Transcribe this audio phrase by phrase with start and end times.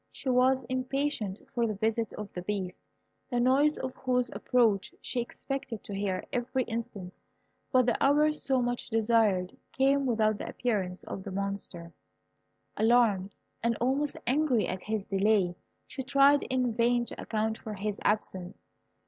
[0.11, 2.79] She was impatient for the visit of the Beast,
[3.29, 7.19] the noise of whose approach she expected to hear every instant.
[7.71, 11.93] But the hour so much desired came without the appearance of the Monster.
[12.75, 17.99] Alarmed, and almost angry at his delay, she tried in vain to account for his
[18.03, 18.57] absence.